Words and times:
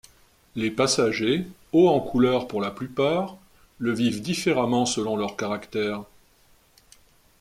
Les 0.55 0.71
passagers, 0.71 1.45
hauts 1.73 1.87
en 1.89 1.99
couleur 1.99 2.47
pour 2.47 2.59
la 2.59 2.71
plupart, 2.71 3.37
le 3.77 3.93
vivent 3.93 4.23
différemment 4.23 4.87
selon 4.87 5.15
leur 5.15 5.37
caractère. 5.37 6.05